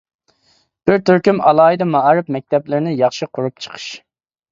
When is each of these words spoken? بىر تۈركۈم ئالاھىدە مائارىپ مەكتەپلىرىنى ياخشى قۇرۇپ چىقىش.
بىر 0.89 1.01
تۈركۈم 1.09 1.41
ئالاھىدە 1.51 1.87
مائارىپ 1.89 2.31
مەكتەپلىرىنى 2.37 2.95
ياخشى 3.01 3.29
قۇرۇپ 3.39 3.63
چىقىش. 3.67 3.87